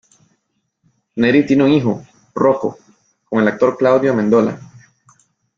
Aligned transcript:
Neri 1.17 1.45
tiene 1.45 1.63
un 1.63 1.73
hijo, 1.73 2.01
Rocco, 2.33 2.79
con 3.29 3.39
el 3.43 3.47
actor 3.47 3.77
Claudio 3.77 4.13
Amendola. 4.13 4.59